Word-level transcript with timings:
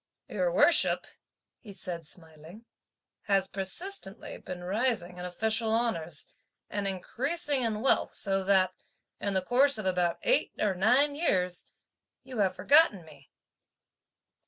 "Your 0.27 0.51
worship," 0.51 1.05
he 1.59 1.73
said 1.73 2.07
smiling, 2.07 2.65
"has 3.25 3.47
persistently 3.47 4.39
been 4.39 4.63
rising 4.63 5.19
in 5.19 5.25
official 5.25 5.71
honours, 5.75 6.25
and 6.71 6.87
increasing 6.87 7.61
in 7.61 7.81
wealth 7.83 8.15
so 8.15 8.43
that, 8.45 8.73
in 9.19 9.35
the 9.35 9.43
course 9.43 9.77
of 9.77 9.85
about 9.85 10.17
eight 10.23 10.53
or 10.59 10.73
nine 10.73 11.13
years, 11.13 11.65
you 12.23 12.39
have 12.39 12.55
forgotten 12.55 13.05
me." 13.05 13.29